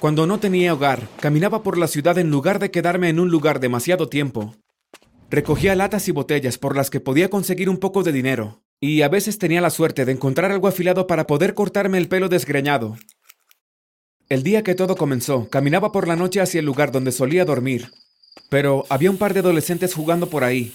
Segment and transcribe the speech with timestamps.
[0.00, 3.58] Cuando no tenía hogar, caminaba por la ciudad en lugar de quedarme en un lugar
[3.58, 4.54] demasiado tiempo.
[5.28, 9.08] Recogía latas y botellas por las que podía conseguir un poco de dinero, y a
[9.08, 12.96] veces tenía la suerte de encontrar algo afilado para poder cortarme el pelo desgreñado.
[14.28, 17.90] El día que todo comenzó, caminaba por la noche hacia el lugar donde solía dormir,
[18.50, 20.74] pero había un par de adolescentes jugando por ahí.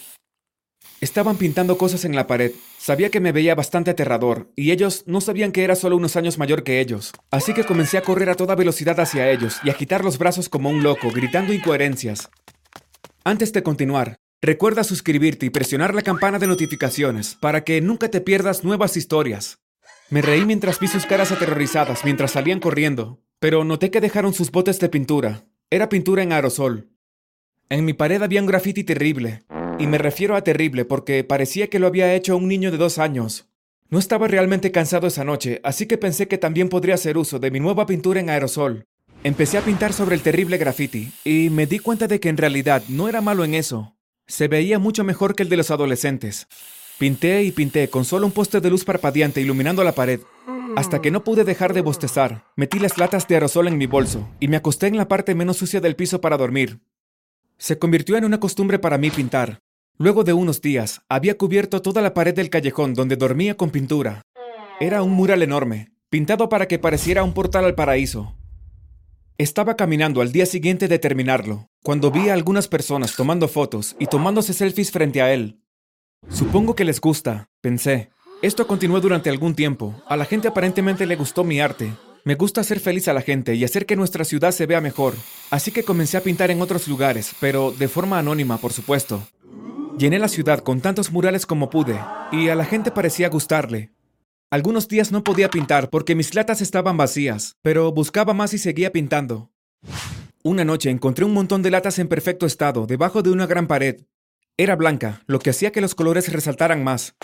[1.03, 2.53] Estaban pintando cosas en la pared.
[2.77, 6.37] Sabía que me veía bastante aterrador, y ellos no sabían que era solo unos años
[6.37, 7.11] mayor que ellos.
[7.29, 10.47] Así que comencé a correr a toda velocidad hacia ellos y a agitar los brazos
[10.47, 12.29] como un loco, gritando incoherencias.
[13.25, 18.21] Antes de continuar, recuerda suscribirte y presionar la campana de notificaciones para que nunca te
[18.21, 19.59] pierdas nuevas historias.
[20.09, 24.51] Me reí mientras vi sus caras aterrorizadas mientras salían corriendo, pero noté que dejaron sus
[24.51, 25.43] botes de pintura.
[25.69, 26.91] Era pintura en aerosol.
[27.67, 29.43] En mi pared había un grafiti terrible,
[29.79, 32.97] y me refiero a terrible porque parecía que lo había hecho un niño de dos
[32.97, 33.47] años.
[33.89, 37.51] No estaba realmente cansado esa noche, así que pensé que también podría hacer uso de
[37.51, 38.85] mi nueva pintura en aerosol.
[39.23, 42.83] Empecé a pintar sobre el terrible graffiti, y me di cuenta de que en realidad
[42.89, 43.95] no era malo en eso.
[44.27, 46.47] Se veía mucho mejor que el de los adolescentes.
[46.97, 50.21] Pinté y pinté con solo un poste de luz parpadeante iluminando la pared,
[50.75, 52.45] hasta que no pude dejar de bostezar.
[52.55, 55.57] Metí las latas de aerosol en mi bolso y me acosté en la parte menos
[55.57, 56.79] sucia del piso para dormir.
[57.57, 59.59] Se convirtió en una costumbre para mí pintar.
[59.97, 64.23] Luego de unos días, había cubierto toda la pared del callejón donde dormía con pintura.
[64.79, 68.35] Era un mural enorme, pintado para que pareciera un portal al paraíso.
[69.37, 74.07] Estaba caminando al día siguiente de terminarlo, cuando vi a algunas personas tomando fotos y
[74.07, 75.59] tomándose selfies frente a él.
[76.29, 78.09] Supongo que les gusta, pensé.
[78.41, 79.95] Esto continuó durante algún tiempo.
[80.07, 81.93] A la gente aparentemente le gustó mi arte,
[82.25, 85.13] me gusta hacer feliz a la gente y hacer que nuestra ciudad se vea mejor,
[85.51, 89.27] así que comencé a pintar en otros lugares, pero de forma anónima, por supuesto.
[89.97, 91.99] Llené la ciudad con tantos murales como pude,
[92.31, 93.91] y a la gente parecía gustarle.
[94.49, 98.91] Algunos días no podía pintar porque mis latas estaban vacías, pero buscaba más y seguía
[98.91, 99.51] pintando.
[100.43, 104.01] Una noche encontré un montón de latas en perfecto estado debajo de una gran pared.
[104.57, 107.15] Era blanca, lo que hacía que los colores resaltaran más.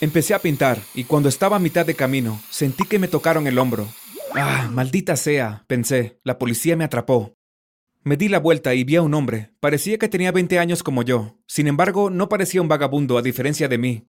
[0.00, 3.58] Empecé a pintar, y cuando estaba a mitad de camino, sentí que me tocaron el
[3.58, 3.86] hombro.
[4.34, 6.20] Ah, maldita sea, pensé.
[6.24, 7.34] La policía me atrapó.
[8.02, 9.52] Me di la vuelta y vi a un hombre.
[9.60, 11.38] Parecía que tenía 20 años como yo.
[11.46, 14.06] Sin embargo, no parecía un vagabundo a diferencia de mí.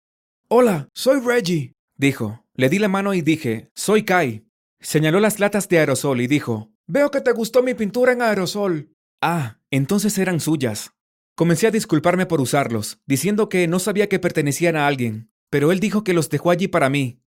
[0.49, 2.45] Hola, soy Reggie, dijo.
[2.55, 4.47] Le di la mano y dije, soy Kai.
[4.81, 8.93] Señaló las latas de aerosol y dijo, Veo que te gustó mi pintura en aerosol.
[9.21, 10.93] Ah, entonces eran suyas.
[11.35, 15.81] Comencé a disculparme por usarlos, diciendo que no sabía que pertenecían a alguien, pero él
[15.81, 17.22] dijo que los dejó allí para mí,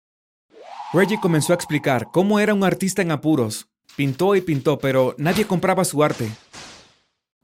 [0.94, 3.68] Reggie comenzó a explicar cómo era un artista en apuros.
[3.96, 6.30] Pintó y pintó, pero nadie compraba su arte.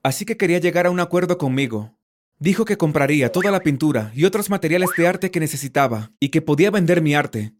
[0.03, 1.97] Así que quería llegar a un acuerdo conmigo.
[2.37, 6.43] Dijo que compraría toda la pintura y otros materiales de arte que necesitaba, y que
[6.43, 7.53] podía vender mi arte.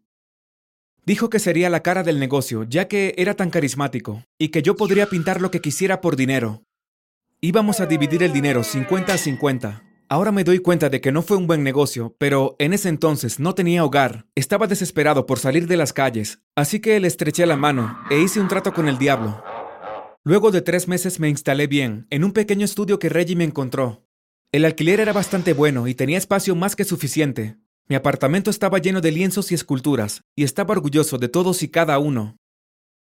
[1.06, 4.76] Dijo que sería la cara del negocio, ya que era tan carismático, y que yo
[4.76, 6.62] podría pintar lo que quisiera por dinero.
[7.40, 9.89] Íbamos a dividir el dinero 50 a 50.
[10.12, 13.38] Ahora me doy cuenta de que no fue un buen negocio, pero en ese entonces
[13.38, 17.56] no tenía hogar, estaba desesperado por salir de las calles, así que le estreché la
[17.56, 19.40] mano e hice un trato con el diablo.
[20.24, 24.04] Luego de tres meses me instalé bien, en un pequeño estudio que Reggie me encontró.
[24.50, 27.58] El alquiler era bastante bueno y tenía espacio más que suficiente.
[27.88, 32.00] Mi apartamento estaba lleno de lienzos y esculturas, y estaba orgulloso de todos y cada
[32.00, 32.36] uno.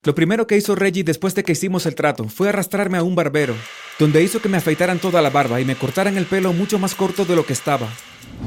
[0.05, 3.15] Lo primero que hizo Reggie después de que hicimos el trato fue arrastrarme a un
[3.15, 3.55] barbero,
[3.99, 6.95] donde hizo que me afeitaran toda la barba y me cortaran el pelo mucho más
[6.95, 7.89] corto de lo que estaba.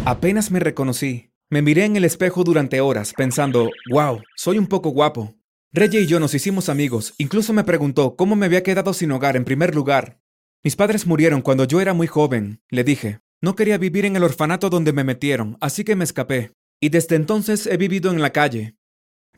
[0.06, 1.32] Apenas me reconocí.
[1.50, 5.34] Me miré en el espejo durante horas, pensando, wow, soy un poco guapo.
[5.74, 9.36] Reggie y yo nos hicimos amigos, incluso me preguntó cómo me había quedado sin hogar
[9.36, 10.20] en primer lugar.
[10.64, 13.20] Mis padres murieron cuando yo era muy joven, le dije.
[13.42, 16.52] No quería vivir en el orfanato donde me metieron, así que me escapé.
[16.80, 18.76] Y desde entonces he vivido en la calle,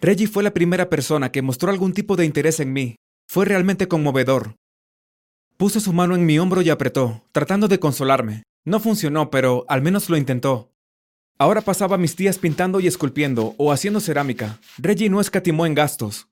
[0.01, 2.95] Reggie fue la primera persona que mostró algún tipo de interés en mí.
[3.27, 4.55] Fue realmente conmovedor.
[5.57, 8.43] Puso su mano en mi hombro y apretó, tratando de consolarme.
[8.63, 10.71] No funcionó, pero al menos lo intentó.
[11.37, 14.59] Ahora pasaba mis días pintando y esculpiendo o haciendo cerámica.
[14.77, 16.29] Reggie no escatimó en gastos.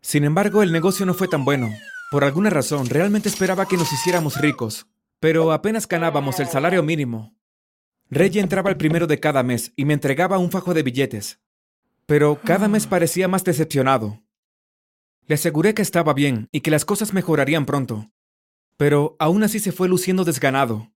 [0.00, 1.70] Sin embargo, el negocio no fue tan bueno.
[2.10, 4.86] Por alguna razón, realmente esperaba que nos hiciéramos ricos,
[5.20, 7.36] pero apenas ganábamos el salario mínimo.
[8.10, 11.38] Reggie entraba el primero de cada mes y me entregaba un fajo de billetes.
[12.06, 14.22] Pero cada mes parecía más decepcionado.
[15.26, 18.10] Le aseguré que estaba bien y que las cosas mejorarían pronto.
[18.76, 20.92] Pero aún así se fue luciendo desganado.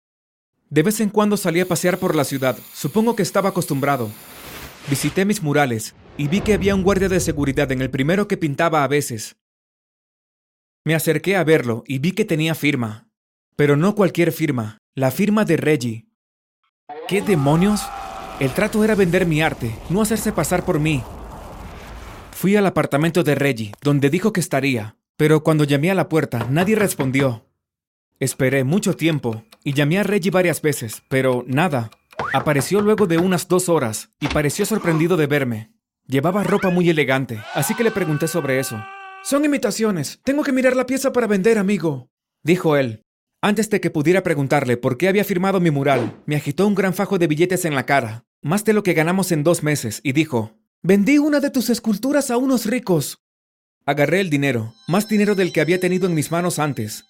[0.69, 4.11] De vez en cuando salía a pasear por la ciudad, supongo que estaba acostumbrado.
[4.91, 8.37] Visité mis murales y vi que había un guardia de seguridad en el primero que
[8.37, 9.37] pintaba a veces.
[10.85, 13.09] Me acerqué a verlo y vi que tenía firma.
[13.57, 16.09] Pero no cualquier firma, la firma de Reggie.
[17.09, 17.81] ¿Qué demonios?
[18.41, 21.03] El trato era vender mi arte, no hacerse pasar por mí.
[22.31, 24.95] Fui al apartamento de Reggie, donde dijo que estaría.
[25.17, 27.45] Pero cuando llamé a la puerta, nadie respondió.
[28.21, 31.91] Esperé mucho tiempo y llamé a Reggie varias veces, pero nada.
[32.33, 35.73] Apareció luego de unas dos horas y pareció sorprendido de verme.
[36.07, 38.81] Llevaba ropa muy elegante, así que le pregunté sobre eso.
[39.25, 40.21] Son imitaciones.
[40.23, 42.09] Tengo que mirar la pieza para vender, amigo.
[42.45, 43.03] Dijo él.
[43.43, 46.95] Antes de que pudiera preguntarle por qué había firmado mi mural, me agitó un gran
[46.95, 50.13] fajo de billetes en la cara, más de lo que ganamos en dos meses, y
[50.13, 53.25] dijo, Vendí una de tus esculturas a unos ricos.
[53.85, 57.05] Agarré el dinero, más dinero del que había tenido en mis manos antes,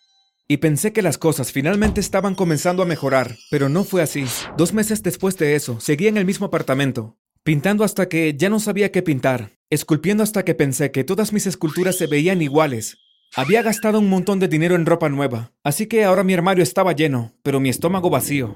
[0.49, 4.25] y pensé que las cosas finalmente estaban comenzando a mejorar, pero no fue así.
[4.57, 8.59] Dos meses después de eso, seguía en el mismo apartamento, pintando hasta que ya no
[8.59, 12.97] sabía qué pintar, esculpiendo hasta que pensé que todas mis esculturas se veían iguales.
[13.37, 16.93] Había gastado un montón de dinero en ropa nueva, así que ahora mi armario estaba
[16.93, 18.55] lleno, pero mi estómago vacío.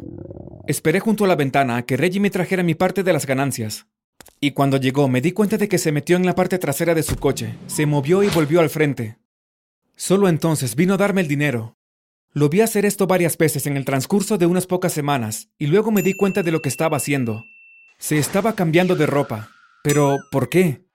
[0.67, 3.87] Esperé junto a la ventana a que Reggie me trajera mi parte de las ganancias.
[4.41, 7.03] Y cuando llegó me di cuenta de que se metió en la parte trasera de
[7.03, 9.19] su coche, se movió y volvió al frente.
[9.97, 11.77] Solo entonces vino a darme el dinero.
[12.33, 15.91] Lo vi hacer esto varias veces en el transcurso de unas pocas semanas, y luego
[15.91, 17.45] me di cuenta de lo que estaba haciendo.
[17.99, 19.51] Se estaba cambiando de ropa.
[19.83, 20.87] Pero, ¿por qué?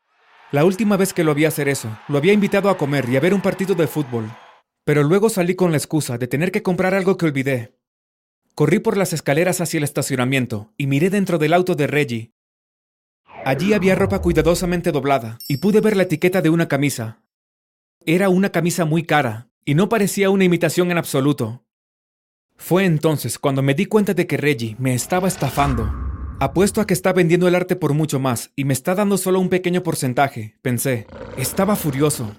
[0.52, 3.20] La última vez que lo vi hacer eso, lo había invitado a comer y a
[3.20, 4.32] ver un partido de fútbol.
[4.86, 7.77] Pero luego salí con la excusa de tener que comprar algo que olvidé.
[8.58, 12.34] Corrí por las escaleras hacia el estacionamiento y miré dentro del auto de Reggie.
[13.46, 17.22] Allí había ropa cuidadosamente doblada y pude ver la etiqueta de una camisa.
[18.04, 21.66] Era una camisa muy cara y no parecía una imitación en absoluto.
[22.56, 25.94] Fue entonces cuando me di cuenta de que Reggie me estaba estafando.
[26.40, 29.40] Apuesto a que está vendiendo el arte por mucho más y me está dando solo
[29.40, 31.06] un pequeño porcentaje, pensé.
[31.38, 32.36] Estaba furioso.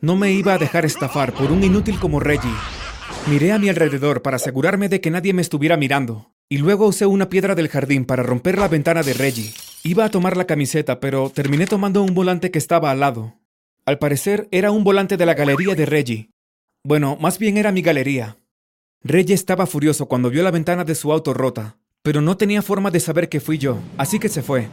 [0.00, 2.50] No me iba a dejar estafar por un inútil como Reggie.
[3.26, 7.04] Miré a mi alrededor para asegurarme de que nadie me estuviera mirando, y luego usé
[7.04, 9.52] una piedra del jardín para romper la ventana de Reggie.
[9.82, 13.34] Iba a tomar la camiseta, pero terminé tomando un volante que estaba al lado.
[13.84, 16.30] Al parecer era un volante de la galería de Reggie.
[16.84, 18.38] Bueno, más bien era mi galería.
[19.02, 22.90] Reggie estaba furioso cuando vio la ventana de su auto rota, pero no tenía forma
[22.90, 24.68] de saber que fui yo, así que se fue.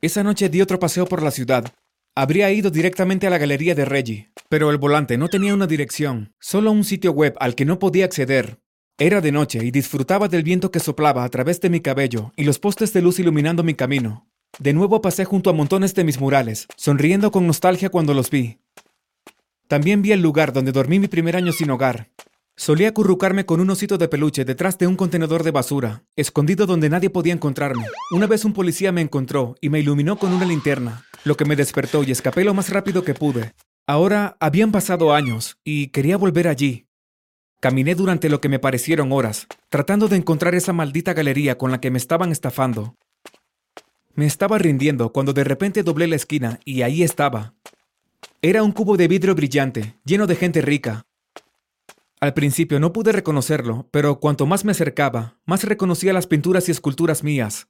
[0.00, 1.72] Esa noche di otro paseo por la ciudad,
[2.14, 6.34] Habría ido directamente a la galería de Reggie, pero el volante no tenía una dirección,
[6.38, 8.58] solo un sitio web al que no podía acceder.
[8.98, 12.44] Era de noche y disfrutaba del viento que soplaba a través de mi cabello y
[12.44, 14.28] los postes de luz iluminando mi camino.
[14.58, 18.58] De nuevo pasé junto a montones de mis murales, sonriendo con nostalgia cuando los vi.
[19.66, 22.10] También vi el lugar donde dormí mi primer año sin hogar.
[22.56, 26.90] Solía acurrucarme con un osito de peluche detrás de un contenedor de basura, escondido donde
[26.90, 27.86] nadie podía encontrarme.
[28.10, 31.56] Una vez un policía me encontró y me iluminó con una linterna lo que me
[31.56, 33.54] despertó y escapé lo más rápido que pude.
[33.86, 36.86] Ahora habían pasado años y quería volver allí.
[37.60, 41.80] Caminé durante lo que me parecieron horas, tratando de encontrar esa maldita galería con la
[41.80, 42.96] que me estaban estafando.
[44.14, 47.54] Me estaba rindiendo cuando de repente doblé la esquina y ahí estaba.
[48.42, 51.06] Era un cubo de vidrio brillante, lleno de gente rica.
[52.20, 56.72] Al principio no pude reconocerlo, pero cuanto más me acercaba, más reconocía las pinturas y
[56.72, 57.68] esculturas mías.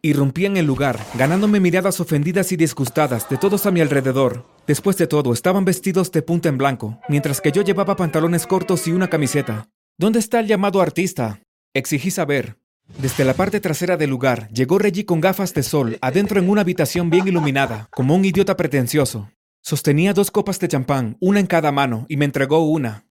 [0.00, 4.46] Irrumpí en el lugar, ganándome miradas ofendidas y disgustadas de todos a mi alrededor.
[4.64, 8.86] Después de todo, estaban vestidos de punta en blanco, mientras que yo llevaba pantalones cortos
[8.86, 9.68] y una camiseta.
[9.98, 11.40] ¿Dónde está el llamado artista?
[11.74, 12.58] Exigí saber.
[12.96, 16.60] Desde la parte trasera del lugar, llegó Reggie con gafas de sol, adentro en una
[16.60, 19.32] habitación bien iluminada, como un idiota pretencioso.
[19.62, 23.04] Sostenía dos copas de champán, una en cada mano, y me entregó una.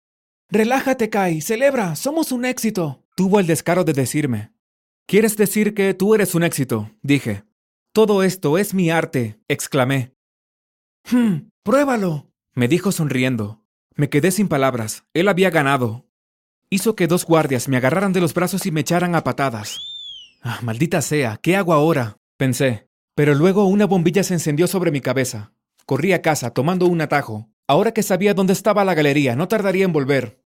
[0.51, 3.03] Relájate, Kai, celebra, somos un éxito.
[3.17, 4.54] Tuvo el descaro de decirme.
[5.07, 6.91] ¿Quieres decir que tú eres un éxito?
[7.03, 7.45] dije.
[7.93, 10.15] Todo esto es mi arte, exclamé.
[11.11, 13.63] Hmm, pruébalo, me dijo sonriendo.
[13.95, 15.05] Me quedé sin palabras.
[15.13, 16.07] Él había ganado.
[16.71, 19.79] Hizo que dos guardias me agarraran de los brazos y me echaran a patadas.
[20.43, 22.17] Ah, maldita sea, ¿qué hago ahora?
[22.37, 22.89] pensé.
[23.15, 25.53] Pero luego una bombilla se encendió sobre mi cabeza.
[25.87, 27.51] Corrí a casa tomando un atajo.
[27.69, 30.44] Ahora que sabía dónde estaba la galería, no tardaría en volver.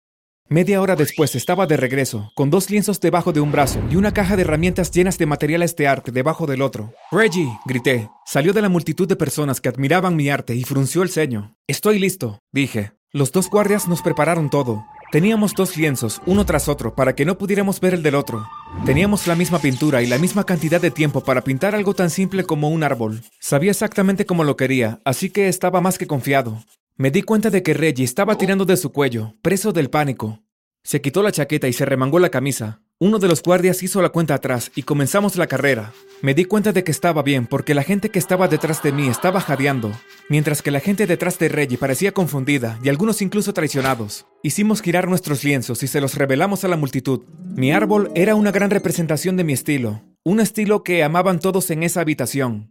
[0.52, 4.14] Media hora después estaba de regreso, con dos lienzos debajo de un brazo y una
[4.14, 6.94] caja de herramientas llenas de materiales de arte debajo del otro.
[7.10, 8.10] Reggie, grité.
[8.26, 11.56] Salió de la multitud de personas que admiraban mi arte y frunció el ceño.
[11.68, 12.92] Estoy listo, dije.
[13.14, 14.84] Los dos guardias nos prepararon todo.
[15.14, 18.46] Teníamos dos lienzos, uno tras otro, para que no pudiéramos ver el del otro.
[18.86, 22.44] Teníamos la misma pintura y la misma cantidad de tiempo para pintar algo tan simple
[22.44, 23.22] como un árbol.
[23.40, 26.62] Sabía exactamente cómo lo quería, así que estaba más que confiado.
[26.98, 30.44] Me di cuenta de que Reggie estaba tirando de su cuello, preso del pánico.
[30.84, 32.82] Se quitó la chaqueta y se remangó la camisa.
[33.00, 35.94] Uno de los guardias hizo la cuenta atrás y comenzamos la carrera.
[36.22, 39.08] Me di cuenta de que estaba bien porque la gente que estaba detrás de mí
[39.08, 39.92] estaba jadeando,
[40.30, 44.28] mientras que la gente detrás de Reggie parecía confundida y algunos incluso traicionados.
[44.44, 47.22] Hicimos girar nuestros lienzos y se los revelamos a la multitud.
[47.56, 51.82] Mi árbol era una gran representación de mi estilo, un estilo que amaban todos en
[51.82, 52.71] esa habitación.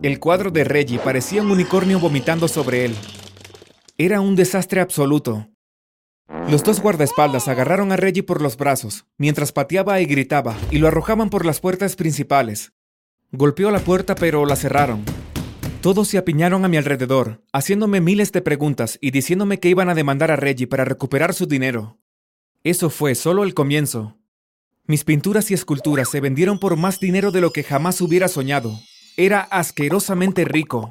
[0.00, 2.94] El cuadro de Reggie parecía un unicornio vomitando sobre él.
[3.98, 5.48] Era un desastre absoluto.
[6.48, 10.86] Los dos guardaespaldas agarraron a Reggie por los brazos, mientras pateaba y gritaba, y lo
[10.86, 12.72] arrojaban por las puertas principales.
[13.32, 15.04] Golpeó la puerta pero la cerraron.
[15.80, 19.94] Todos se apiñaron a mi alrededor, haciéndome miles de preguntas y diciéndome que iban a
[19.94, 21.98] demandar a Reggie para recuperar su dinero.
[22.62, 24.16] Eso fue solo el comienzo.
[24.86, 28.78] Mis pinturas y esculturas se vendieron por más dinero de lo que jamás hubiera soñado.
[29.18, 30.90] Era asquerosamente rico.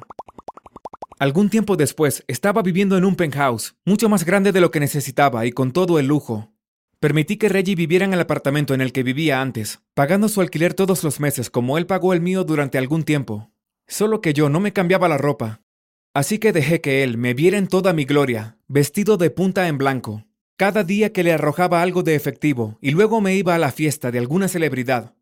[1.20, 5.46] Algún tiempo después, estaba viviendo en un penthouse, mucho más grande de lo que necesitaba
[5.46, 6.52] y con todo el lujo.
[6.98, 10.74] Permití que Reggie viviera en el apartamento en el que vivía antes, pagando su alquiler
[10.74, 13.52] todos los meses como él pagó el mío durante algún tiempo.
[13.86, 15.62] Solo que yo no me cambiaba la ropa.
[16.12, 19.78] Así que dejé que él me viera en toda mi gloria, vestido de punta en
[19.78, 20.24] blanco.
[20.56, 24.10] Cada día que le arrojaba algo de efectivo y luego me iba a la fiesta
[24.10, 25.14] de alguna celebridad,